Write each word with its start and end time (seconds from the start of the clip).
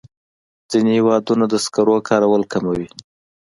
ځینې 0.71 0.91
هېوادونه 0.97 1.45
د 1.49 1.53
سکرو 1.65 1.97
کارول 2.09 2.43
کموي. 2.53 2.87